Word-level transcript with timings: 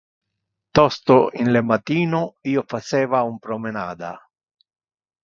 Tosto 0.77 1.29
in 1.33 1.51
le 1.51 1.61
matino 1.61 2.33
io 2.53 2.63
faceva 2.65 3.21
un 3.21 3.37
promenada. 3.37 4.15